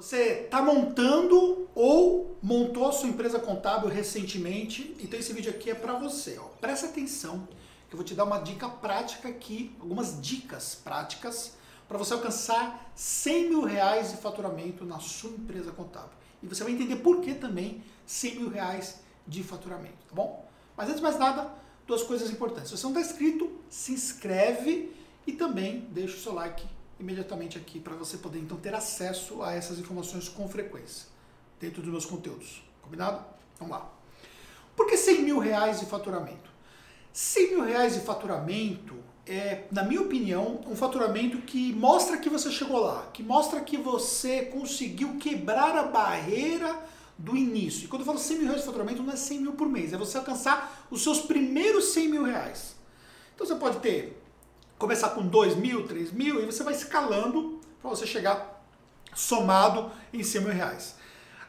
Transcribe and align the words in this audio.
Você 0.00 0.44
está 0.44 0.62
montando 0.62 1.68
ou 1.74 2.38
montou 2.42 2.88
a 2.88 2.92
sua 2.92 3.10
empresa 3.10 3.38
contábil 3.38 3.90
recentemente, 3.90 4.96
então 4.98 5.20
esse 5.20 5.30
vídeo 5.34 5.50
aqui 5.50 5.68
é 5.68 5.74
para 5.74 5.92
você. 5.92 6.38
Ó. 6.38 6.44
Presta 6.58 6.86
atenção 6.86 7.46
que 7.86 7.94
eu 7.94 7.98
vou 7.98 8.04
te 8.04 8.14
dar 8.14 8.24
uma 8.24 8.38
dica 8.38 8.66
prática 8.66 9.28
aqui, 9.28 9.76
algumas 9.78 10.18
dicas 10.22 10.74
práticas 10.74 11.52
para 11.86 11.98
você 11.98 12.14
alcançar 12.14 12.90
100 12.94 13.50
mil 13.50 13.62
reais 13.62 14.10
de 14.10 14.16
faturamento 14.16 14.86
na 14.86 15.00
sua 15.00 15.32
empresa 15.32 15.70
contábil. 15.70 16.16
E 16.42 16.46
você 16.46 16.64
vai 16.64 16.72
entender 16.72 16.96
por 16.96 17.20
que 17.20 17.34
também 17.34 17.84
100 18.06 18.36
mil 18.36 18.48
reais 18.48 19.00
de 19.26 19.42
faturamento, 19.42 19.98
tá 20.08 20.14
bom? 20.14 20.48
Mas 20.78 20.86
antes 20.86 20.96
de 20.96 21.02
mais 21.02 21.18
nada, 21.18 21.52
duas 21.86 22.02
coisas 22.02 22.30
importantes. 22.30 22.70
Se 22.70 22.78
você 22.78 22.86
não 22.86 22.98
está 22.98 23.02
inscrito, 23.02 23.52
se 23.68 23.92
inscreve 23.92 24.96
e 25.26 25.32
também 25.32 25.80
deixa 25.90 26.16
o 26.16 26.20
seu 26.20 26.32
like 26.32 26.79
imediatamente 27.00 27.58
aqui 27.58 27.80
para 27.80 27.94
você 27.94 28.18
poder 28.18 28.38
então 28.38 28.56
ter 28.58 28.74
acesso 28.74 29.42
a 29.42 29.52
essas 29.52 29.78
informações 29.78 30.28
com 30.28 30.48
frequência 30.48 31.06
dentro 31.58 31.82
dos 31.82 31.90
meus 31.90 32.06
conteúdos. 32.06 32.62
Combinado? 32.82 33.24
Vamos 33.58 33.76
lá. 33.76 33.90
Por 34.76 34.86
que 34.86 34.96
100 34.96 35.22
mil 35.22 35.38
reais 35.38 35.80
de 35.80 35.86
faturamento? 35.86 36.50
100 37.12 37.50
mil 37.50 37.64
reais 37.64 37.94
de 37.94 38.00
faturamento 38.00 38.96
é, 39.26 39.64
na 39.70 39.84
minha 39.84 40.00
opinião, 40.00 40.60
um 40.66 40.74
faturamento 40.74 41.38
que 41.42 41.72
mostra 41.72 42.18
que 42.18 42.28
você 42.28 42.50
chegou 42.50 42.80
lá, 42.80 43.08
que 43.12 43.22
mostra 43.22 43.60
que 43.60 43.76
você 43.76 44.42
conseguiu 44.46 45.18
quebrar 45.18 45.76
a 45.76 45.84
barreira 45.84 46.76
do 47.16 47.36
início. 47.36 47.84
E 47.84 47.88
quando 47.88 48.02
eu 48.02 48.06
falo 48.06 48.18
100 48.18 48.38
mil 48.38 48.46
reais 48.46 48.62
de 48.62 48.66
faturamento, 48.66 49.02
não 49.02 49.12
é 49.12 49.16
100 49.16 49.40
mil 49.40 49.52
por 49.52 49.68
mês, 49.68 49.92
é 49.92 49.96
você 49.96 50.18
alcançar 50.18 50.86
os 50.90 51.02
seus 51.02 51.20
primeiros 51.20 51.92
100 51.92 52.08
mil 52.08 52.24
reais. 52.24 52.74
Então 53.34 53.46
você 53.46 53.54
pode 53.54 53.78
ter 53.78 54.19
começar 54.80 55.10
com 55.10 55.22
2 55.22 55.56
mil, 55.56 55.86
3 55.86 56.10
mil, 56.10 56.42
e 56.42 56.46
você 56.46 56.64
vai 56.64 56.72
escalando 56.72 57.60
para 57.82 57.90
você 57.90 58.06
chegar 58.06 58.64
somado 59.14 59.92
em 60.12 60.22
100 60.22 60.40
mil 60.40 60.52
reais. 60.52 60.94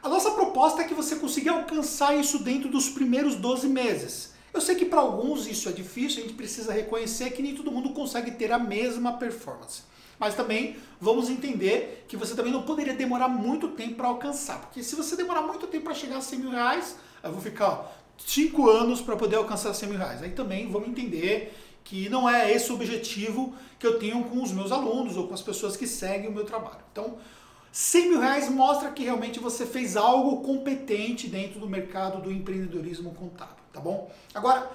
A 0.04 0.10
nossa 0.10 0.32
proposta 0.32 0.82
é 0.82 0.84
que 0.84 0.94
você 0.94 1.16
consiga 1.16 1.52
alcançar 1.52 2.14
isso 2.14 2.40
dentro 2.40 2.70
dos 2.70 2.90
primeiros 2.90 3.36
12 3.36 3.70
meses. 3.70 4.34
Eu 4.54 4.60
sei 4.60 4.76
que 4.76 4.84
para 4.84 5.00
alguns 5.00 5.48
isso 5.48 5.70
é 5.70 5.72
difícil, 5.72 6.20
a 6.20 6.22
gente 6.24 6.34
precisa 6.34 6.74
reconhecer 6.74 7.32
que 7.32 7.42
nem 7.42 7.56
todo 7.56 7.72
mundo 7.72 7.92
consegue 7.92 8.32
ter 8.32 8.52
a 8.52 8.60
mesma 8.60 9.14
performance. 9.14 9.84
Mas 10.20 10.36
também 10.36 10.76
vamos 11.00 11.30
entender 11.30 12.04
que 12.10 12.18
você 12.18 12.36
também 12.36 12.52
não 12.52 12.64
poderia 12.64 12.94
demorar 12.94 13.30
muito 13.30 13.70
tempo 13.70 13.96
para 13.96 14.10
alcançar. 14.10 14.60
Porque 14.60 14.84
se 14.84 14.94
você 14.94 15.16
demorar 15.16 15.42
muito 15.42 15.68
tempo 15.68 15.86
para 15.86 15.94
chegar 15.94 16.18
a 16.18 16.22
100 16.22 16.40
mil 16.40 16.50
reais, 16.50 16.98
eu 17.24 17.32
vou 17.32 17.42
ficar 17.42 17.98
5 18.18 18.70
anos 18.70 19.00
para 19.00 19.16
poder 19.16 19.38
alcançar 19.38 19.74
100 19.74 19.90
mil 19.90 19.98
reais. 19.98 20.22
Aí 20.22 20.32
também 20.32 20.70
vamos 20.70 20.90
entender 20.90 21.71
que 21.84 22.10
não 22.10 22.30
é 22.30 22.52
esse 22.52 22.72
o 22.72 22.76
objetivo 22.76 23.54
que 23.80 23.86
eu 23.86 23.98
tenho 24.00 24.24
com 24.26 24.42
os 24.42 24.52
meus 24.52 24.72
alunos 24.72 25.18
ou 25.18 25.28
com 25.28 25.34
as 25.34 25.42
pessoas 25.42 25.76
que 25.76 25.88
seguem 25.88 26.30
o 26.30 26.32
meu 26.32 26.46
trabalho. 26.46 26.80
Então, 26.92 27.18
100 27.72 28.10
mil 28.10 28.20
reais 28.20 28.50
mostra 28.50 28.92
que 28.92 29.04
realmente 29.04 29.40
você 29.40 29.66
fez 29.66 29.96
algo 29.96 30.42
competente 30.42 31.28
dentro 31.28 31.60
do 31.60 31.68
mercado 31.68 32.22
do 32.22 32.32
empreendedorismo 32.32 33.14
contábil, 33.14 33.56
tá 33.72 33.80
bom? 33.80 34.12
Agora, 34.34 34.70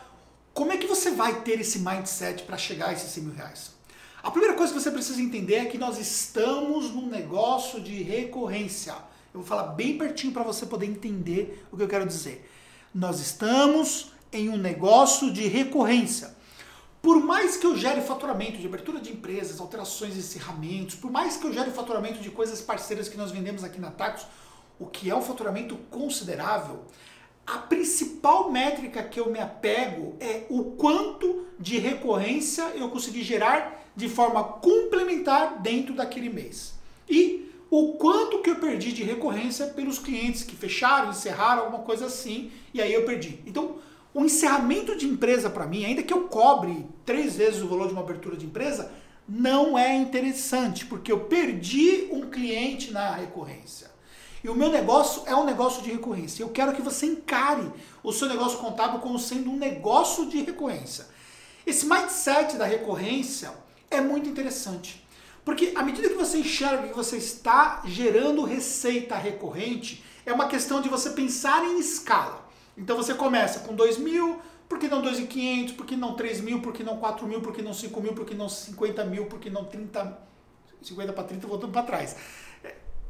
como 0.54 0.72
é 0.72 0.78
que 0.78 0.86
você 0.86 1.10
vai 1.10 1.42
ter 1.42 1.60
esse 1.60 1.80
mindset 1.80 2.44
para 2.44 2.56
chegar 2.56 2.88
a 2.88 2.92
esses 2.94 3.10
100 3.10 3.22
mil 3.24 3.34
reais? 3.34 3.76
A 4.22 4.30
primeira 4.30 4.56
coisa 4.56 4.72
que 4.72 4.80
você 4.80 4.90
precisa 4.90 5.20
entender 5.20 5.54
é 5.56 5.64
que 5.66 5.78
nós 5.78 5.98
estamos 5.98 6.90
num 6.90 7.06
negócio 7.06 7.80
de 7.80 8.02
recorrência. 8.02 8.94
Eu 9.32 9.40
vou 9.40 9.44
falar 9.44 9.74
bem 9.74 9.98
pertinho 9.98 10.32
para 10.32 10.42
você 10.42 10.64
poder 10.66 10.86
entender 10.86 11.64
o 11.70 11.76
que 11.76 11.82
eu 11.82 11.88
quero 11.88 12.06
dizer. 12.06 12.50
Nós 12.94 13.20
estamos 13.20 14.10
em 14.32 14.48
um 14.48 14.56
negócio 14.56 15.30
de 15.30 15.46
recorrência. 15.46 16.34
Por 17.02 17.22
mais 17.22 17.56
que 17.56 17.66
eu 17.66 17.76
gere 17.76 18.00
faturamento 18.00 18.58
de 18.58 18.66
abertura 18.66 19.00
de 19.00 19.12
empresas, 19.12 19.60
alterações 19.60 20.14
de 20.14 20.20
encerramentos, 20.20 20.96
por 20.96 21.10
mais 21.10 21.36
que 21.36 21.46
eu 21.46 21.52
gere 21.52 21.70
faturamento 21.70 22.20
de 22.20 22.30
coisas 22.30 22.60
parceiras 22.60 23.08
que 23.08 23.16
nós 23.16 23.30
vendemos 23.30 23.62
aqui 23.62 23.80
na 23.80 23.90
Tacos, 23.90 24.26
o 24.78 24.86
que 24.86 25.08
é 25.08 25.14
um 25.14 25.22
faturamento 25.22 25.76
considerável, 25.90 26.84
a 27.46 27.58
principal 27.58 28.50
métrica 28.50 29.02
que 29.04 29.20
eu 29.20 29.30
me 29.30 29.38
apego 29.38 30.16
é 30.18 30.46
o 30.50 30.72
quanto 30.72 31.46
de 31.58 31.78
recorrência 31.78 32.64
eu 32.74 32.90
consegui 32.90 33.22
gerar 33.22 33.84
de 33.94 34.08
forma 34.08 34.42
complementar 34.42 35.62
dentro 35.62 35.94
daquele 35.94 36.28
mês. 36.28 36.74
E 37.08 37.52
o 37.70 37.94
quanto 37.94 38.42
que 38.42 38.50
eu 38.50 38.56
perdi 38.56 38.92
de 38.92 39.04
recorrência 39.04 39.68
pelos 39.68 39.98
clientes 39.98 40.42
que 40.42 40.56
fecharam, 40.56 41.10
encerraram, 41.10 41.64
alguma 41.64 41.84
coisa 41.84 42.06
assim, 42.06 42.50
e 42.74 42.82
aí 42.82 42.92
eu 42.92 43.04
perdi. 43.04 43.40
Então, 43.46 43.76
o 44.14 44.24
encerramento 44.24 44.96
de 44.96 45.06
empresa 45.06 45.50
para 45.50 45.66
mim, 45.66 45.84
ainda 45.84 46.02
que 46.02 46.12
eu 46.12 46.22
cobre 46.22 46.86
três 47.04 47.36
vezes 47.36 47.62
o 47.62 47.68
valor 47.68 47.86
de 47.86 47.92
uma 47.92 48.02
abertura 48.02 48.36
de 48.36 48.46
empresa, 48.46 48.90
não 49.28 49.76
é 49.76 49.94
interessante, 49.94 50.86
porque 50.86 51.10
eu 51.10 51.20
perdi 51.20 52.08
um 52.12 52.30
cliente 52.30 52.92
na 52.92 53.10
recorrência. 53.10 53.90
E 54.42 54.48
o 54.48 54.54
meu 54.54 54.70
negócio 54.70 55.22
é 55.26 55.34
um 55.34 55.44
negócio 55.44 55.82
de 55.82 55.90
recorrência. 55.90 56.42
Eu 56.42 56.50
quero 56.50 56.72
que 56.72 56.80
você 56.80 57.06
encare 57.06 57.68
o 58.02 58.12
seu 58.12 58.28
negócio 58.28 58.58
contábil 58.58 59.00
como 59.00 59.18
sendo 59.18 59.50
um 59.50 59.56
negócio 59.56 60.26
de 60.26 60.40
recorrência. 60.42 61.06
Esse 61.66 61.84
mindset 61.84 62.56
da 62.56 62.64
recorrência 62.64 63.52
é 63.90 64.00
muito 64.00 64.28
interessante. 64.28 65.04
Porque 65.44 65.72
à 65.74 65.82
medida 65.82 66.08
que 66.08 66.14
você 66.14 66.38
enxerga 66.38 66.88
que 66.88 66.94
você 66.94 67.16
está 67.16 67.82
gerando 67.84 68.44
receita 68.44 69.16
recorrente, 69.16 70.04
é 70.24 70.32
uma 70.32 70.46
questão 70.46 70.80
de 70.80 70.88
você 70.88 71.10
pensar 71.10 71.64
em 71.64 71.80
escala. 71.80 72.45
Então 72.76 72.96
você 72.96 73.14
começa 73.14 73.60
com 73.60 73.74
2 73.74 73.98
mil, 73.98 74.40
por 74.68 74.78
que 74.78 74.88
não 74.88 75.02
2.500, 75.02 75.76
por 75.76 75.86
que 75.86 75.96
não 75.96 76.14
3 76.14 76.40
mil, 76.40 76.60
por 76.60 76.72
que 76.72 76.82
não 76.82 76.96
4 76.98 77.26
mil, 77.26 77.40
por 77.40 77.54
que 77.54 77.62
não 77.62 77.72
5 77.72 78.00
mil, 78.00 78.12
por 78.12 78.26
que 78.26 78.34
não 78.34 78.48
50 78.48 79.04
mil, 79.04 79.26
por 79.26 79.38
que 79.38 79.48
não 79.48 79.64
30, 79.64 80.18
50 80.82 81.12
para 81.12 81.24
30, 81.24 81.46
voltando 81.46 81.72
para 81.72 81.82
trás. 81.82 82.16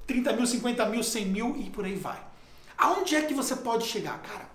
30 0.07 0.31
é, 0.31 0.37
mil, 0.37 0.47
50 0.47 0.87
mil, 0.87 1.03
100 1.03 1.27
mil 1.27 1.57
e 1.57 1.71
por 1.71 1.85
aí 1.85 1.95
vai. 1.95 2.23
Aonde 2.77 3.17
é 3.17 3.23
que 3.23 3.35
você 3.35 3.57
pode 3.57 3.87
chegar, 3.87 4.21
cara? 4.21 4.49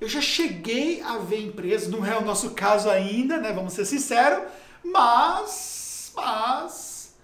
Eu 0.00 0.08
já 0.08 0.20
cheguei 0.20 1.00
a 1.00 1.18
ver 1.18 1.40
empresas, 1.40 1.88
não 1.88 2.04
é 2.04 2.18
o 2.18 2.24
nosso 2.24 2.50
caso 2.50 2.90
ainda, 2.90 3.38
né? 3.38 3.52
Vamos 3.52 3.72
ser 3.72 3.84
sinceros, 3.84 4.42
mas, 4.82 6.12
mas 6.16 7.14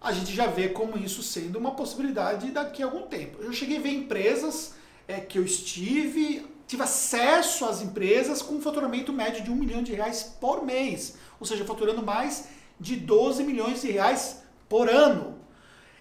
a 0.00 0.10
gente 0.10 0.34
já 0.34 0.48
vê 0.48 0.68
como 0.68 0.98
isso 0.98 1.22
sendo 1.22 1.60
uma 1.60 1.76
possibilidade 1.76 2.50
daqui 2.50 2.82
a 2.82 2.86
algum 2.86 3.02
tempo. 3.02 3.40
Eu 3.40 3.52
cheguei 3.52 3.78
a 3.78 3.80
ver 3.80 3.90
empresas 3.90 4.74
é, 5.06 5.20
que 5.20 5.38
eu 5.38 5.44
estive, 5.44 6.46
tive 6.66 6.82
acesso 6.82 7.64
às 7.64 7.82
empresas 7.82 8.42
com 8.42 8.54
um 8.54 8.60
faturamento 8.60 9.12
médio 9.12 9.42
de 9.42 9.50
um 9.50 9.56
milhão 9.56 9.82
de 9.82 9.92
reais 9.92 10.22
por 10.40 10.64
mês, 10.64 11.16
ou 11.38 11.46
seja, 11.46 11.64
faturando 11.64 12.02
mais 12.02 12.48
de 12.78 12.96
12 12.96 13.44
milhões 13.44 13.82
de 13.82 13.90
reais 13.90 14.42
por 14.68 14.88
ano. 14.88 15.38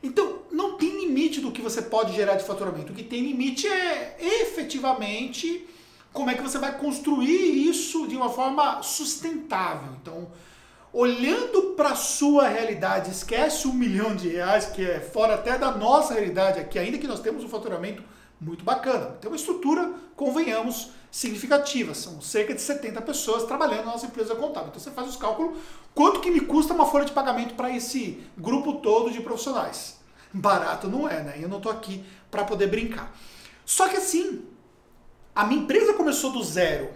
Então, 0.03 0.40
não 0.51 0.78
tem 0.78 1.06
limite 1.06 1.40
do 1.40 1.51
que 1.51 1.61
você 1.61 1.81
pode 1.81 2.13
gerar 2.16 2.35
de 2.35 2.44
faturamento. 2.44 2.91
O 2.91 2.95
que 2.95 3.03
tem 3.03 3.22
limite 3.22 3.67
é 3.67 4.17
efetivamente 4.19 5.67
como 6.11 6.29
é 6.29 6.34
que 6.34 6.41
você 6.41 6.57
vai 6.57 6.78
construir 6.78 7.69
isso 7.69 8.07
de 8.07 8.16
uma 8.16 8.29
forma 8.29 8.81
sustentável. 8.81 9.94
Então, 10.01 10.31
olhando 10.91 11.73
para 11.75 11.90
a 11.90 11.95
sua 11.95 12.47
realidade, 12.47 13.11
esquece 13.11 13.67
um 13.67 13.73
milhão 13.73 14.16
de 14.16 14.28
reais, 14.29 14.66
que 14.66 14.84
é 14.84 15.00
fora 15.00 15.35
até 15.35 15.57
da 15.57 15.72
nossa 15.72 16.13
realidade 16.13 16.59
aqui, 16.59 16.78
ainda 16.78 16.97
que 16.97 17.07
nós 17.07 17.22
temos 17.22 17.44
um 17.44 17.50
faturamento 17.50 18.03
muito 18.41 18.66
bacana. 18.66 19.18
Tem 19.22 19.29
uma 19.29 19.38
estrutura, 19.38 19.94
convenhamos, 20.16 20.90
significativa. 21.12 21.94
São 21.94 22.19
cerca 22.19 22.56
de 22.56 22.62
70 22.62 23.00
pessoas 23.03 23.44
trabalhando 23.44 23.85
na 23.85 23.91
nossa 23.91 24.07
empresa 24.07 24.34
contábil. 24.34 24.69
Então 24.69 24.81
você 24.81 24.90
faz 24.90 25.07
os 25.07 25.16
cálculos, 25.16 25.59
quanto 25.94 26.19
que 26.19 26.31
me 26.31 26.41
custa 26.41 26.74
uma 26.74 26.88
folha 26.88 27.06
de 27.06 27.12
pagamento 27.12 27.53
para 27.53 27.69
esse 27.69 28.24
grupo 28.35 28.74
todo 28.79 29.12
de 29.12 29.22
profissionais. 29.22 30.00
Barato 30.34 30.88
não 30.88 31.07
é, 31.07 31.22
né? 31.22 31.35
Eu 31.40 31.47
não 31.47 31.57
estou 31.57 31.72
aqui 31.72 32.03
para 32.31 32.44
poder 32.44 32.68
brincar. 32.68 33.16
Só 33.63 33.88
que 33.88 33.97
assim, 33.97 34.44
a 35.35 35.46
minha 35.46 35.62
empresa 35.62 35.94
começou 35.94 36.31
do 36.31 36.44
zero. 36.44 36.90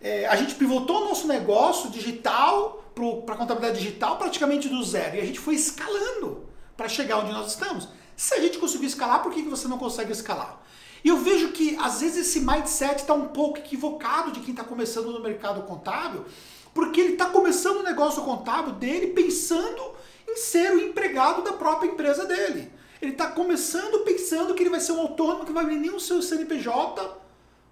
É, 0.00 0.26
a 0.26 0.36
gente 0.36 0.54
pivotou 0.54 1.02
o 1.02 1.08
nosso 1.08 1.26
negócio 1.26 1.90
digital 1.90 2.82
para 3.26 3.36
contabilidade 3.36 3.78
digital 3.78 4.16
praticamente 4.16 4.68
do 4.68 4.82
zero. 4.82 5.16
E 5.16 5.20
a 5.20 5.24
gente 5.26 5.40
foi 5.40 5.54
escalando 5.54 6.46
para 6.76 6.88
chegar 6.88 7.18
onde 7.18 7.32
nós 7.32 7.48
estamos. 7.48 7.88
Se 8.16 8.34
a 8.34 8.40
gente 8.40 8.58
conseguiu 8.58 8.86
escalar, 8.86 9.22
por 9.22 9.32
que 9.32 9.42
você 9.42 9.66
não 9.68 9.78
consegue 9.78 10.12
escalar? 10.12 10.60
E 11.04 11.08
eu 11.08 11.18
vejo 11.18 11.52
que 11.52 11.76
às 11.80 12.00
vezes 12.00 12.28
esse 12.28 12.40
mindset 12.40 13.02
está 13.02 13.12
um 13.12 13.28
pouco 13.28 13.58
equivocado 13.58 14.30
de 14.32 14.40
quem 14.40 14.52
está 14.52 14.64
começando 14.64 15.12
no 15.12 15.20
mercado 15.20 15.62
contábil, 15.62 16.24
porque 16.72 17.00
ele 17.00 17.12
está 17.12 17.26
começando 17.26 17.80
o 17.80 17.82
negócio 17.82 18.22
contábil 18.22 18.72
dele 18.72 19.08
pensando 19.08 19.92
em 20.26 20.36
ser 20.36 20.72
o 20.72 20.80
empregado 20.80 21.42
da 21.42 21.52
própria 21.52 21.88
empresa 21.88 22.24
dele. 22.24 22.72
Ele 23.02 23.12
está 23.12 23.26
começando 23.26 24.02
pensando 24.02 24.54
que 24.54 24.62
ele 24.62 24.70
vai 24.70 24.80
ser 24.80 24.92
um 24.92 25.00
autônomo 25.00 25.44
que 25.44 25.52
vai 25.52 25.66
nem 25.66 25.90
o 25.90 26.00
seu 26.00 26.22
CNPJ. 26.22 27.20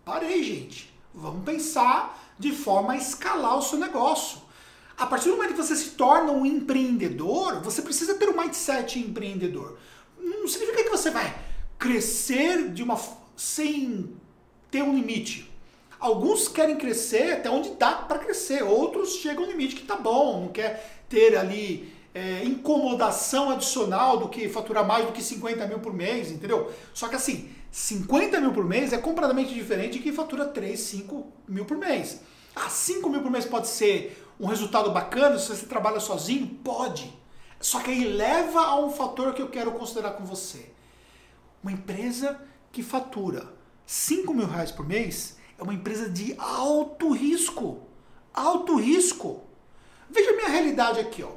Parei, 0.04 0.42
gente. 0.42 0.92
Vamos 1.14 1.44
pensar 1.44 2.34
de 2.38 2.52
forma 2.52 2.92
a 2.92 2.96
escalar 2.96 3.56
o 3.56 3.62
seu 3.62 3.78
negócio. 3.78 4.42
A 4.98 5.06
partir 5.06 5.30
do 5.30 5.36
momento 5.36 5.54
que 5.54 5.62
você 5.62 5.74
se 5.74 5.90
torna 5.90 6.32
um 6.32 6.44
empreendedor, 6.44 7.60
você 7.62 7.80
precisa 7.80 8.14
ter 8.14 8.28
um 8.28 8.38
mindset 8.38 8.98
empreendedor 8.98 9.78
não 10.42 10.48
significa 10.48 10.82
que 10.82 10.90
você 10.90 11.10
vai 11.10 11.34
crescer 11.78 12.70
de 12.70 12.82
uma 12.82 12.98
sem 13.36 14.14
ter 14.70 14.82
um 14.82 14.94
limite. 14.94 15.50
Alguns 15.98 16.48
querem 16.48 16.76
crescer 16.76 17.32
até 17.32 17.48
onde 17.48 17.70
dá 17.70 17.92
para 17.92 18.18
crescer, 18.18 18.62
outros 18.64 19.16
chegam 19.16 19.44
ao 19.44 19.50
limite 19.50 19.76
que 19.76 19.84
tá 19.84 19.96
bom, 19.96 20.42
não 20.42 20.48
quer 20.48 21.04
ter 21.08 21.36
ali 21.36 21.92
é, 22.12 22.42
incomodação 22.44 23.50
adicional 23.50 24.18
do 24.18 24.28
que 24.28 24.48
faturar 24.48 24.84
mais 24.84 25.06
do 25.06 25.12
que 25.12 25.22
50 25.22 25.66
mil 25.66 25.78
por 25.78 25.94
mês, 25.94 26.30
entendeu? 26.30 26.72
Só 26.92 27.08
que 27.08 27.14
assim, 27.14 27.50
50 27.70 28.40
mil 28.40 28.52
por 28.52 28.64
mês 28.64 28.92
é 28.92 28.98
completamente 28.98 29.54
diferente 29.54 29.94
de 29.94 30.00
quem 30.00 30.12
fatura 30.12 30.44
3, 30.44 30.78
5 30.78 31.26
mil 31.48 31.64
por 31.64 31.76
mês. 31.76 32.20
Ah, 32.54 32.68
5 32.68 33.08
mil 33.08 33.22
por 33.22 33.30
mês 33.30 33.44
pode 33.44 33.68
ser 33.68 34.26
um 34.40 34.46
resultado 34.46 34.90
bacana 34.90 35.38
se 35.38 35.48
você 35.48 35.66
trabalha 35.66 36.00
sozinho? 36.00 36.48
Pode. 36.64 37.21
Só 37.62 37.78
que 37.80 37.92
aí 37.92 38.04
leva 38.04 38.60
a 38.60 38.76
um 38.76 38.90
fator 38.90 39.32
que 39.32 39.40
eu 39.40 39.48
quero 39.48 39.70
considerar 39.72 40.14
com 40.14 40.24
você. 40.24 40.72
Uma 41.62 41.70
empresa 41.70 42.38
que 42.72 42.82
fatura 42.82 43.54
5 43.86 44.34
mil 44.34 44.48
reais 44.48 44.72
por 44.72 44.84
mês 44.84 45.38
é 45.56 45.62
uma 45.62 45.72
empresa 45.72 46.10
de 46.10 46.34
alto 46.38 47.12
risco. 47.12 47.86
Alto 48.34 48.76
risco. 48.76 49.44
Veja 50.10 50.30
a 50.30 50.34
minha 50.34 50.48
realidade 50.48 50.98
aqui, 50.98 51.22
ó. 51.22 51.30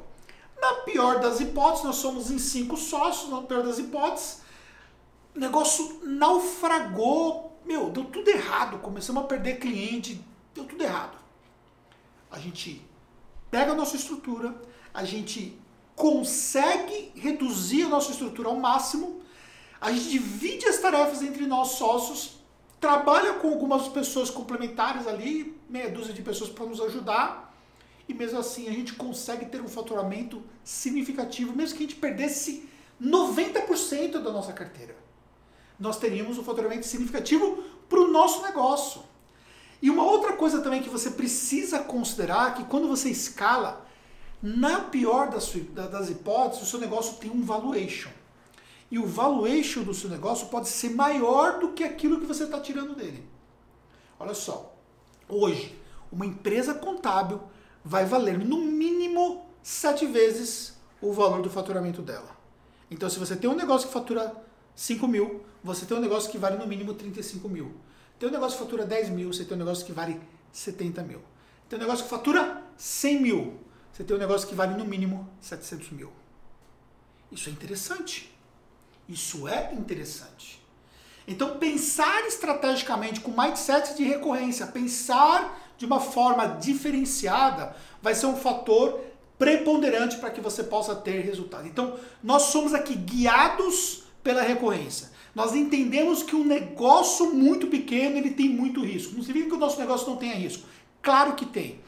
Na 0.60 0.82
pior 0.82 1.20
das 1.20 1.38
hipóteses, 1.38 1.84
nós 1.84 1.96
somos 1.96 2.28
em 2.30 2.38
cinco 2.38 2.76
sócios, 2.76 3.30
na 3.30 3.42
pior 3.42 3.62
das 3.62 3.78
hipóteses, 3.78 4.40
o 5.34 5.38
negócio 5.38 6.00
naufragou. 6.02 7.56
Meu, 7.64 7.90
deu 7.90 8.04
tudo 8.04 8.28
errado. 8.28 8.78
Começamos 8.78 9.22
a 9.22 9.26
perder 9.26 9.60
cliente, 9.60 10.24
deu 10.54 10.64
tudo 10.64 10.82
errado. 10.82 11.18
A 12.32 12.38
gente 12.40 12.84
pega 13.48 13.72
a 13.72 13.74
nossa 13.76 13.94
estrutura, 13.94 14.60
a 14.92 15.04
gente 15.04 15.56
consegue 15.96 17.10
reduzir 17.16 17.84
a 17.84 17.88
nossa 17.88 18.12
estrutura 18.12 18.50
ao 18.50 18.56
máximo, 18.56 19.22
a 19.80 19.90
gente 19.90 20.10
divide 20.10 20.66
as 20.66 20.78
tarefas 20.78 21.22
entre 21.22 21.46
nós 21.46 21.68
sócios, 21.68 22.36
trabalha 22.78 23.34
com 23.34 23.48
algumas 23.48 23.88
pessoas 23.88 24.30
complementares 24.30 25.06
ali, 25.06 25.58
meia 25.68 25.90
dúzia 25.90 26.12
de 26.12 26.22
pessoas 26.22 26.50
para 26.50 26.66
nos 26.66 26.80
ajudar, 26.80 27.54
e 28.06 28.14
mesmo 28.14 28.38
assim 28.38 28.68
a 28.68 28.72
gente 28.72 28.92
consegue 28.92 29.46
ter 29.46 29.60
um 29.62 29.68
faturamento 29.68 30.42
significativo, 30.62 31.56
mesmo 31.56 31.76
que 31.76 31.84
a 31.84 31.86
gente 31.86 31.98
perdesse 31.98 32.68
90% 33.02 34.22
da 34.22 34.30
nossa 34.30 34.52
carteira. 34.52 34.94
Nós 35.80 35.98
teríamos 35.98 36.38
um 36.38 36.44
faturamento 36.44 36.86
significativo 36.86 37.64
para 37.88 38.00
o 38.00 38.08
nosso 38.08 38.42
negócio. 38.42 39.02
E 39.80 39.90
uma 39.90 40.04
outra 40.04 40.34
coisa 40.34 40.60
também 40.60 40.82
que 40.82 40.88
você 40.88 41.10
precisa 41.10 41.80
considerar 41.80 42.54
que 42.54 42.64
quando 42.64 42.88
você 42.88 43.10
escala, 43.10 43.85
na 44.46 44.80
pior 44.80 45.28
das, 45.28 45.52
das 45.72 46.08
hipóteses, 46.08 46.62
o 46.62 46.66
seu 46.66 46.78
negócio 46.78 47.16
tem 47.16 47.28
um 47.28 47.42
valuation. 47.42 48.10
E 48.88 48.96
o 48.96 49.04
valuation 49.04 49.82
do 49.82 49.92
seu 49.92 50.08
negócio 50.08 50.46
pode 50.46 50.68
ser 50.68 50.90
maior 50.90 51.58
do 51.58 51.72
que 51.72 51.82
aquilo 51.82 52.20
que 52.20 52.26
você 52.26 52.44
está 52.44 52.60
tirando 52.60 52.94
dele. 52.94 53.26
Olha 54.20 54.34
só, 54.34 54.72
hoje, 55.28 55.76
uma 56.12 56.24
empresa 56.24 56.72
contábil 56.74 57.40
vai 57.84 58.04
valer 58.04 58.38
no 58.38 58.58
mínimo 58.58 59.44
sete 59.64 60.06
vezes 60.06 60.74
o 61.02 61.12
valor 61.12 61.42
do 61.42 61.50
faturamento 61.50 62.00
dela. 62.00 62.36
Então, 62.88 63.10
se 63.10 63.18
você 63.18 63.34
tem 63.34 63.50
um 63.50 63.56
negócio 63.56 63.88
que 63.88 63.92
fatura 63.92 64.32
5 64.76 65.08
mil, 65.08 65.44
você 65.62 65.84
tem 65.84 65.96
um 65.96 66.00
negócio 66.00 66.30
que 66.30 66.38
vale 66.38 66.56
no 66.56 66.68
mínimo 66.68 66.94
35 66.94 67.48
mil. 67.48 67.74
Tem 68.16 68.28
um 68.28 68.32
negócio 68.32 68.56
que 68.56 68.64
fatura 68.64 68.86
10 68.86 69.10
mil, 69.10 69.32
você 69.32 69.44
tem 69.44 69.56
um 69.56 69.58
negócio 69.58 69.84
que 69.84 69.92
vale 69.92 70.20
70 70.52 71.02
mil. 71.02 71.20
Tem 71.68 71.76
um 71.76 71.82
negócio 71.82 72.04
que 72.04 72.10
fatura 72.10 72.62
100 72.76 73.20
mil, 73.20 73.65
você 73.96 74.04
tem 74.04 74.14
um 74.14 74.20
negócio 74.20 74.46
que 74.46 74.54
vale 74.54 74.76
no 74.76 74.84
mínimo 74.84 75.26
700 75.40 75.90
mil. 75.92 76.12
Isso 77.32 77.48
é 77.48 77.52
interessante. 77.52 78.30
Isso 79.08 79.48
é 79.48 79.72
interessante. 79.72 80.62
Então, 81.26 81.56
pensar 81.56 82.26
estrategicamente 82.26 83.20
com 83.20 83.30
mindset 83.30 83.96
de 83.96 84.04
recorrência, 84.04 84.66
pensar 84.66 85.74
de 85.78 85.86
uma 85.86 85.98
forma 85.98 86.46
diferenciada, 86.46 87.74
vai 88.02 88.14
ser 88.14 88.26
um 88.26 88.36
fator 88.36 89.00
preponderante 89.38 90.18
para 90.18 90.30
que 90.30 90.42
você 90.42 90.62
possa 90.62 90.94
ter 90.94 91.22
resultado. 91.22 91.66
Então, 91.66 91.98
nós 92.22 92.42
somos 92.42 92.74
aqui 92.74 92.94
guiados 92.94 94.02
pela 94.22 94.42
recorrência. 94.42 95.10
Nós 95.34 95.54
entendemos 95.54 96.22
que 96.22 96.36
um 96.36 96.44
negócio 96.44 97.32
muito 97.32 97.68
pequeno 97.68 98.18
ele 98.18 98.32
tem 98.32 98.50
muito 98.50 98.84
risco. 98.84 99.14
Não 99.14 99.22
significa 99.22 99.52
que 99.52 99.56
o 99.56 99.60
nosso 99.60 99.80
negócio 99.80 100.06
não 100.06 100.16
tenha 100.16 100.34
risco. 100.34 100.68
Claro 101.00 101.32
que 101.32 101.46
tem. 101.46 101.80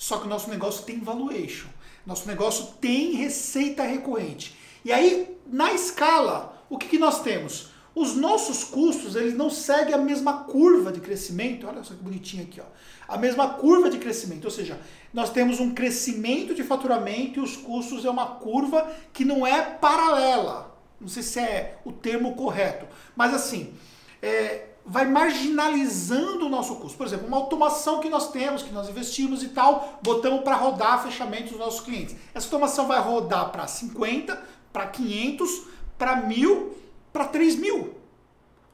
Só 0.00 0.16
que 0.16 0.26
o 0.26 0.30
nosso 0.30 0.48
negócio 0.48 0.86
tem 0.86 0.98
valuation. 0.98 1.68
Nosso 2.06 2.26
negócio 2.26 2.68
tem 2.80 3.12
receita 3.16 3.82
recorrente. 3.82 4.56
E 4.82 4.90
aí, 4.90 5.36
na 5.46 5.74
escala, 5.74 6.64
o 6.70 6.78
que, 6.78 6.88
que 6.88 6.98
nós 6.98 7.20
temos? 7.20 7.68
Os 7.94 8.16
nossos 8.16 8.64
custos, 8.64 9.14
eles 9.14 9.34
não 9.34 9.50
seguem 9.50 9.92
a 9.94 9.98
mesma 9.98 10.44
curva 10.44 10.90
de 10.90 11.00
crescimento. 11.00 11.66
Olha 11.66 11.84
só 11.84 11.92
que 11.92 12.02
bonitinho 12.02 12.44
aqui, 12.44 12.62
ó. 12.62 12.64
A 13.06 13.18
mesma 13.18 13.50
curva 13.50 13.90
de 13.90 13.98
crescimento, 13.98 14.46
ou 14.46 14.50
seja, 14.50 14.80
nós 15.12 15.28
temos 15.28 15.60
um 15.60 15.74
crescimento 15.74 16.54
de 16.54 16.64
faturamento 16.64 17.38
e 17.38 17.42
os 17.42 17.54
custos 17.58 18.02
é 18.02 18.08
uma 18.08 18.26
curva 18.26 18.90
que 19.12 19.22
não 19.22 19.46
é 19.46 19.60
paralela. 19.60 20.74
Não 20.98 21.08
sei 21.08 21.22
se 21.22 21.40
é 21.40 21.78
o 21.84 21.92
termo 21.92 22.34
correto, 22.34 22.86
mas 23.14 23.34
assim, 23.34 23.74
é, 24.22 24.69
vai 24.84 25.06
marginalizando 25.06 26.46
o 26.46 26.48
nosso 26.48 26.76
custo. 26.76 26.96
Por 26.96 27.06
exemplo, 27.06 27.26
uma 27.26 27.36
automação 27.36 28.00
que 28.00 28.08
nós 28.08 28.30
temos, 28.30 28.62
que 28.62 28.72
nós 28.72 28.88
investimos 28.88 29.42
e 29.42 29.48
tal, 29.48 29.98
botamos 30.02 30.42
para 30.42 30.56
rodar 30.56 31.02
fechamento 31.02 31.50
dos 31.50 31.58
nossos 31.58 31.80
clientes. 31.80 32.16
Essa 32.34 32.46
automação 32.46 32.86
vai 32.86 33.00
rodar 33.00 33.50
para 33.50 33.66
50, 33.66 34.42
para 34.72 34.86
500, 34.86 35.62
para 35.96 36.16
1000 36.16 36.80
para 37.12 37.24
3 37.26 37.56
mil. 37.56 37.94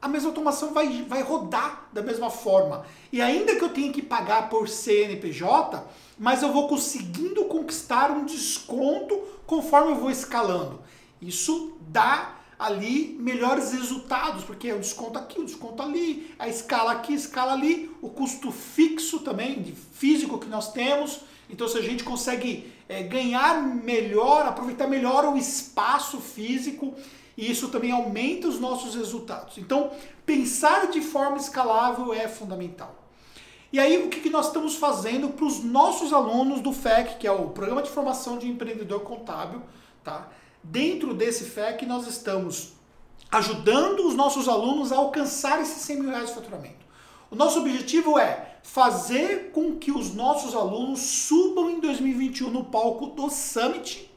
A 0.00 0.08
mesma 0.08 0.29
automação 0.29 0.73
vai, 0.73 1.05
vai 1.08 1.23
rodar 1.23 1.88
da 1.93 2.03
mesma 2.03 2.31
forma. 2.31 2.85
E 3.11 3.20
ainda 3.20 3.56
que 3.56 3.64
eu 3.64 3.70
tenha 3.70 3.93
que 3.93 4.03
pagar 4.03 4.49
por 4.49 4.69
CNPJ, 4.69 5.82
mas 6.19 6.43
eu 6.43 6.53
vou 6.53 6.69
conseguindo 6.69 7.44
conquistar 7.47 8.11
um 8.11 8.25
desconto 8.25 9.17
conforme 9.47 9.93
eu 9.93 9.97
vou 9.97 10.11
escalando. 10.11 10.81
Isso 11.20 11.76
dá 11.81 12.35
ali 12.58 13.17
melhores 13.20 13.73
resultados, 13.73 14.44
porque 14.44 14.73
o 14.73 14.79
desconto 14.79 15.19
aqui, 15.19 15.41
o 15.41 15.44
desconto 15.44 15.82
ali, 15.82 16.35
a 16.38 16.49
escala 16.49 16.93
aqui, 16.93 17.12
a 17.12 17.17
escala 17.17 17.53
ali, 17.53 17.91
o 18.00 18.08
custo 18.08 18.50
fixo 18.50 19.20
também, 19.20 19.62
de 19.62 19.73
físico 19.73 20.38
que 20.38 20.49
nós 20.49 20.73
temos. 20.73 21.20
Então, 21.50 21.69
se 21.69 21.76
a 21.76 21.82
gente 21.82 22.03
consegue 22.03 22.73
é, 22.88 23.03
ganhar 23.03 23.62
melhor, 23.62 24.47
aproveitar 24.47 24.87
melhor 24.87 25.25
o 25.26 25.37
espaço 25.37 26.19
físico 26.19 26.94
e 27.37 27.50
isso 27.50 27.69
também 27.69 27.91
aumenta 27.91 28.49
os 28.49 28.58
nossos 28.58 28.94
resultados. 28.94 29.58
Então, 29.58 29.91
pensar 30.25 30.91
de 30.91 31.00
forma 31.03 31.37
escalável 31.37 32.12
é 32.14 32.26
fundamental. 32.26 33.05
E 33.73 33.79
aí, 33.79 34.03
o 34.03 34.08
que, 34.08 34.20
que 34.20 34.31
nós 34.31 34.47
estamos 34.47 34.76
fazendo 34.76 35.29
para 35.29 35.44
os 35.44 35.62
nossos 35.62 36.12
alunos 36.12 36.61
do 36.61 36.73
FEC, 36.73 37.19
que 37.19 37.26
é 37.26 37.32
o 37.32 37.50
Programa 37.50 37.82
de 37.82 37.91
Formação 37.91 38.38
de 38.38 38.49
Empreendedor 38.49 39.00
Contábil, 39.00 39.61
tá? 40.03 40.29
Dentro 40.70 41.14
desse 41.14 41.44
FEC, 41.44 41.86
nós 41.86 42.08
estamos 42.08 42.72
ajudando 43.30 44.06
os 44.06 44.14
nossos 44.14 44.48
alunos 44.48 44.90
a 44.90 44.96
alcançar 44.96 45.60
esses 45.60 45.82
100 45.82 46.00
mil 46.00 46.10
reais 46.10 46.29
de 46.29 46.34
faturamento. 46.34 46.84
O 47.31 47.36
nosso 47.36 47.60
objetivo 47.60 48.19
é 48.19 48.56
fazer 48.64 49.52
com 49.52 49.76
que 49.76 49.93
os 49.93 50.12
nossos 50.12 50.56
alunos 50.56 51.00
subam 51.00 51.70
em 51.70 51.79
2021 51.79 52.50
no 52.50 52.64
palco 52.64 53.06
do 53.06 53.31
Summit 53.31 54.10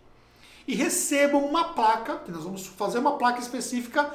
e 0.68 0.74
recebam 0.74 1.46
uma 1.46 1.74
placa, 1.76 2.18
que 2.18 2.32
nós 2.32 2.44
vamos 2.44 2.66
fazer 2.66 2.98
uma 2.98 3.18
placa 3.18 3.40
específica 3.40 4.12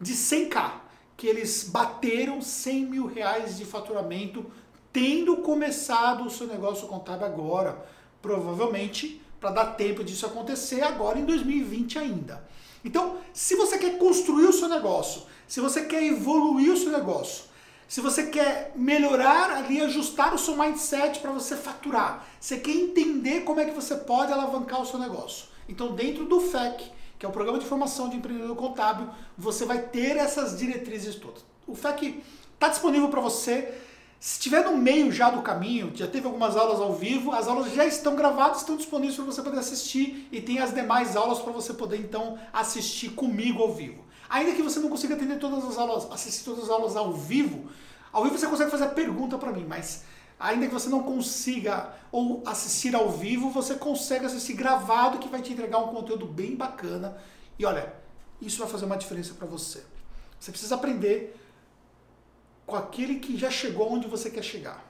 de 0.00 0.12
100k, 0.12 0.72
que 1.16 1.28
eles 1.28 1.68
bateram 1.68 2.42
100 2.42 2.86
mil 2.86 3.06
reais 3.06 3.56
de 3.56 3.64
faturamento, 3.64 4.44
tendo 4.92 5.36
começado 5.36 6.24
o 6.24 6.30
seu 6.30 6.48
negócio 6.48 6.88
contábil 6.88 7.26
agora, 7.26 7.86
provavelmente 8.20 9.24
para 9.46 9.64
dar 9.64 9.72
tempo 9.74 10.02
disso 10.02 10.26
acontecer 10.26 10.82
agora 10.82 11.18
em 11.18 11.24
2020 11.24 11.98
ainda. 11.98 12.42
Então, 12.84 13.18
se 13.32 13.54
você 13.54 13.78
quer 13.78 13.96
construir 13.96 14.46
o 14.46 14.52
seu 14.52 14.68
negócio, 14.68 15.22
se 15.46 15.60
você 15.60 15.84
quer 15.84 16.02
evoluir 16.02 16.72
o 16.72 16.76
seu 16.76 16.90
negócio, 16.90 17.44
se 17.86 18.00
você 18.00 18.26
quer 18.26 18.72
melhorar 18.74 19.50
ali, 19.52 19.80
ajustar 19.80 20.34
o 20.34 20.38
seu 20.38 20.56
mindset 20.56 21.20
para 21.20 21.30
você 21.30 21.56
faturar, 21.56 22.26
você 22.40 22.56
quer 22.56 22.72
entender 22.72 23.42
como 23.42 23.60
é 23.60 23.64
que 23.64 23.70
você 23.70 23.94
pode 23.94 24.32
alavancar 24.32 24.82
o 24.82 24.86
seu 24.86 24.98
negócio. 24.98 25.46
Então, 25.68 25.94
dentro 25.94 26.24
do 26.24 26.40
FEC, 26.40 26.90
que 27.16 27.24
é 27.24 27.28
o 27.28 27.32
Programa 27.32 27.60
de 27.60 27.66
Formação 27.66 28.08
de 28.08 28.16
Empreendedor 28.16 28.56
Contábil, 28.56 29.08
você 29.38 29.64
vai 29.64 29.78
ter 29.78 30.16
essas 30.16 30.58
diretrizes 30.58 31.14
todas. 31.14 31.44
O 31.68 31.76
FEC 31.76 32.20
está 32.54 32.68
disponível 32.68 33.08
para 33.08 33.20
você. 33.20 33.72
Se 34.18 34.38
estiver 34.38 34.64
no 34.64 34.76
meio 34.76 35.12
já 35.12 35.30
do 35.30 35.42
caminho, 35.42 35.92
já 35.94 36.06
teve 36.06 36.26
algumas 36.26 36.56
aulas 36.56 36.80
ao 36.80 36.94
vivo, 36.94 37.32
as 37.32 37.46
aulas 37.46 37.72
já 37.72 37.84
estão 37.84 38.16
gravadas, 38.16 38.58
estão 38.58 38.76
disponíveis 38.76 39.16
para 39.16 39.24
você 39.24 39.42
poder 39.42 39.58
assistir 39.58 40.28
e 40.32 40.40
tem 40.40 40.58
as 40.58 40.74
demais 40.74 41.16
aulas 41.16 41.38
para 41.38 41.52
você 41.52 41.74
poder 41.74 41.98
então 41.98 42.38
assistir 42.52 43.10
comigo 43.10 43.62
ao 43.62 43.72
vivo. 43.72 44.04
Ainda 44.28 44.52
que 44.52 44.62
você 44.62 44.80
não 44.80 44.88
consiga 44.88 45.14
atender 45.14 45.38
todas 45.38 45.64
as 45.64 45.78
aulas, 45.78 46.10
assistir 46.10 46.44
todas 46.44 46.64
as 46.64 46.70
aulas 46.70 46.96
ao 46.96 47.12
vivo, 47.12 47.70
ao 48.12 48.24
vivo 48.24 48.38
você 48.38 48.46
consegue 48.46 48.70
fazer 48.70 48.84
a 48.84 48.88
pergunta 48.88 49.38
para 49.38 49.52
mim, 49.52 49.64
mas 49.68 50.04
Ainda 50.38 50.66
que 50.66 50.72
você 50.72 50.88
não 50.88 51.02
consiga 51.02 51.94
ou 52.12 52.42
assistir 52.44 52.94
ao 52.94 53.10
vivo, 53.10 53.50
você 53.50 53.74
consegue 53.74 54.26
assistir 54.26 54.52
gravado 54.52 55.18
que 55.18 55.28
vai 55.28 55.40
te 55.40 55.52
entregar 55.52 55.78
um 55.78 55.88
conteúdo 55.88 56.26
bem 56.26 56.54
bacana. 56.54 57.16
E 57.58 57.64
olha, 57.64 57.94
isso 58.40 58.58
vai 58.58 58.68
fazer 58.68 58.84
uma 58.84 58.98
diferença 58.98 59.32
para 59.32 59.46
você. 59.46 59.82
Você 60.38 60.50
precisa 60.50 60.74
aprender 60.74 61.34
com 62.66 62.74
aquele 62.74 63.20
que 63.20 63.36
já 63.36 63.50
chegou 63.50 63.92
onde 63.92 64.08
você 64.08 64.28
quer 64.28 64.42
chegar. 64.42 64.84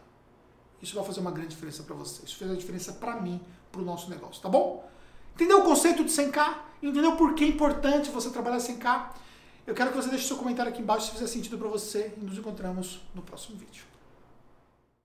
Isso 0.80 0.94
vai 0.94 1.04
fazer 1.04 1.20
uma 1.20 1.30
grande 1.30 1.50
diferença 1.50 1.82
para 1.82 1.94
você. 1.94 2.24
Isso 2.24 2.36
fez 2.36 2.50
a 2.50 2.54
diferença 2.54 2.92
para 2.94 3.20
mim, 3.20 3.40
para 3.70 3.80
o 3.80 3.84
nosso 3.84 4.08
negócio, 4.08 4.42
tá 4.42 4.48
bom? 4.48 4.88
Entendeu 5.34 5.60
o 5.60 5.64
conceito 5.64 6.02
de 6.02 6.10
100k? 6.10 6.56
Entendeu 6.82 7.16
por 7.16 7.34
que 7.34 7.44
é 7.44 7.48
importante 7.48 8.10
você 8.10 8.30
trabalhar 8.30 8.58
100k? 8.58 9.10
Eu 9.66 9.74
quero 9.74 9.90
que 9.90 9.96
você 9.96 10.08
deixe 10.08 10.26
seu 10.26 10.36
comentário 10.36 10.72
aqui 10.72 10.80
embaixo 10.80 11.06
se 11.06 11.12
fizer 11.12 11.26
sentido 11.26 11.58
para 11.58 11.68
você 11.68 12.14
e 12.16 12.24
nos 12.24 12.38
encontramos 12.38 13.00
no 13.14 13.20
próximo 13.20 13.58
vídeo. 13.58 13.95